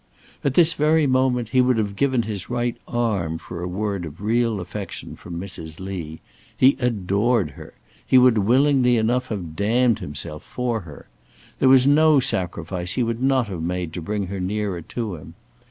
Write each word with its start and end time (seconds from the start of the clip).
At 0.43 0.55
this 0.55 0.73
very 0.73 1.05
moment 1.05 1.49
he 1.49 1.61
would 1.61 1.77
have 1.77 1.95
given 1.95 2.23
his 2.23 2.49
right 2.49 2.75
arm 2.87 3.37
for 3.37 3.61
a 3.61 3.67
word 3.67 4.03
of 4.03 4.19
real 4.19 4.59
affection 4.59 5.15
from 5.15 5.39
Mrs. 5.39 5.79
Lee. 5.79 6.21
He 6.57 6.75
adored 6.79 7.51
her. 7.51 7.75
He 8.03 8.17
would 8.17 8.39
willingly 8.39 8.97
enough 8.97 9.27
have 9.27 9.55
damned 9.55 9.99
himself 9.99 10.41
for 10.41 10.79
her. 10.89 11.07
There 11.59 11.69
was 11.69 11.85
no 11.85 12.19
sacrifice 12.19 12.93
he 12.93 13.03
would 13.03 13.21
not 13.21 13.47
have 13.49 13.61
made 13.61 13.93
to 13.93 14.01
bring 14.01 14.25
her 14.25 14.39
nearer 14.39 14.81
to 14.81 15.17
him. 15.17 15.35